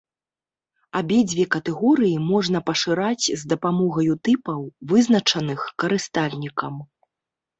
[0.99, 4.61] Абедзве катэгорыі можна пашыраць з дапамогаю тыпаў,
[4.93, 6.75] вызначаных карыстальнікам.